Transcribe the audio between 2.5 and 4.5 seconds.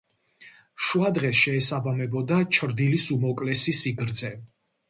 ჩრდილის უმოკლესი სიგრძე.